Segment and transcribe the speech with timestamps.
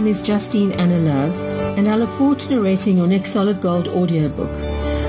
[0.00, 1.38] name is Justine Anna Love,
[1.76, 4.50] and I look forward to narrating your next Solid Gold audiobook.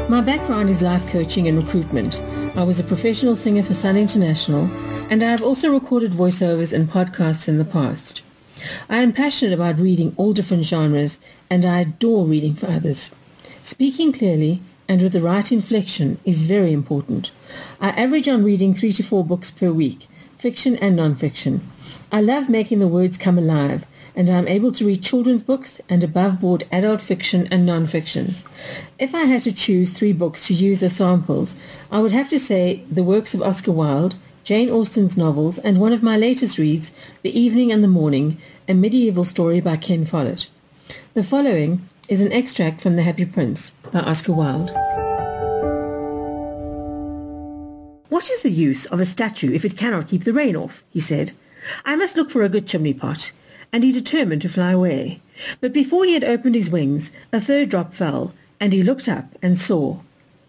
[0.09, 2.21] My background is life coaching and recruitment.
[2.57, 4.69] I was a professional singer for Sun International,
[5.09, 8.21] and I have also recorded voiceovers and podcasts in the past.
[8.89, 11.19] I am passionate about reading all different genres,
[11.49, 13.11] and I adore reading for others.
[13.63, 17.31] Speaking clearly and with the right inflection is very important.
[17.79, 20.09] I average on reading three to four books per week,
[20.41, 21.61] fiction and non-fiction.
[22.11, 25.79] I love making the words come alive, and I am able to read children's books
[25.87, 28.33] and above-board adult fiction and non-fiction.
[28.97, 31.55] If I had to choose three books to use as samples,
[31.91, 35.93] I would have to say the works of Oscar Wilde, Jane Austen's novels, and one
[35.93, 40.47] of my latest reads, The Evening and the Morning, a medieval story by Ken Follett.
[41.13, 44.71] The following is an extract from The Happy Prince by Oscar Wilde.
[48.11, 50.83] What is the use of a statue if it cannot keep the rain off?
[50.89, 51.31] he said.
[51.85, 53.31] I must look for a good chimney pot.
[53.71, 55.21] And he determined to fly away.
[55.61, 59.37] But before he had opened his wings, a third drop fell, and he looked up
[59.41, 59.99] and saw.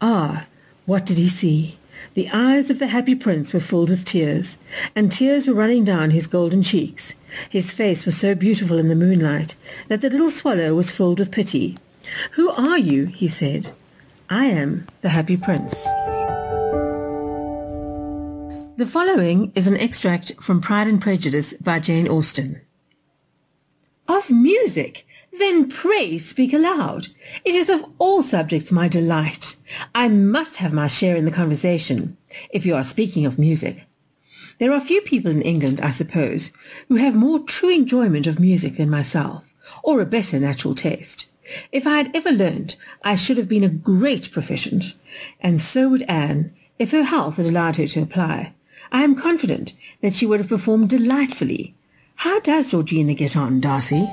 [0.01, 0.47] Ah,
[0.87, 1.79] what did he see?
[2.15, 4.59] The eyes of the happy prince were filled with tears,
[4.97, 7.15] and tears were running down his golden cheeks.
[7.49, 9.55] His face was so beautiful in the moonlight
[9.87, 11.79] that the little swallow was filled with pity.
[12.33, 13.07] Who are you?
[13.07, 13.73] he said.
[14.29, 15.77] I am the happy prince.
[18.83, 22.63] The following is an extract from Pride and Prejudice by Jane Austen.
[24.09, 25.07] Of music?
[25.39, 27.07] Then pray speak aloud.
[27.45, 29.55] It is of all subjects my delight.
[29.95, 32.17] I must have my share in the conversation,
[32.51, 33.85] if you are speaking of music.
[34.59, 36.53] There are few people in England, I suppose,
[36.89, 41.31] who have more true enjoyment of music than myself, or a better natural taste.
[41.71, 44.97] If I had ever learnt, I should have been a great proficient,
[45.41, 48.55] and so would Anne, if her health had allowed her to apply.
[48.93, 51.75] I am confident that she would have performed delightfully.
[52.17, 54.07] How does Georgiana get on, Darcy?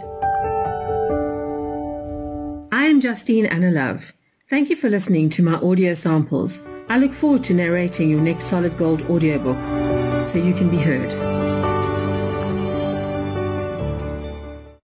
[2.72, 4.14] I am Justine Anna Love.
[4.50, 6.64] Thank you for listening to my audio samples.
[6.88, 9.58] I look forward to narrating your next Solid Gold audiobook
[10.30, 11.49] so you can be heard.